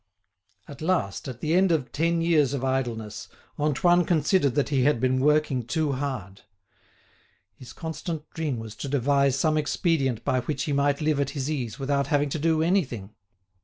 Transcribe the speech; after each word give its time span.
At 0.67 0.81
last, 0.81 1.27
at 1.27 1.41
the 1.41 1.53
end 1.53 1.71
of 1.71 1.91
ten 1.91 2.21
years 2.21 2.55
of 2.55 2.63
idleness, 2.63 3.27
Antoine 3.59 4.03
considered 4.03 4.55
that 4.55 4.69
he 4.69 4.81
had 4.81 4.99
been 4.99 5.19
working 5.19 5.63
too 5.63 5.91
hard. 5.91 6.41
His 7.53 7.71
constant 7.71 8.27
dream 8.31 8.57
was 8.57 8.73
to 8.77 8.89
devise 8.89 9.35
some 9.39 9.59
expedient 9.59 10.25
by 10.25 10.39
which 10.41 10.63
he 10.63 10.73
might 10.73 11.01
live 11.01 11.19
at 11.19 11.29
his 11.37 11.51
ease 11.51 11.77
without 11.77 12.07
having 12.07 12.29
to 12.29 12.39
do 12.39 12.63
anything. 12.63 13.13